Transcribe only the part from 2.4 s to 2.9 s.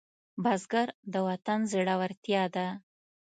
ده